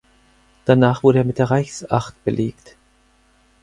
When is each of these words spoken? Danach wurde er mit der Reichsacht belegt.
Danach 0.65 1.03
wurde 1.03 1.19
er 1.19 1.25
mit 1.25 1.37
der 1.37 1.51
Reichsacht 1.51 2.23
belegt. 2.23 2.75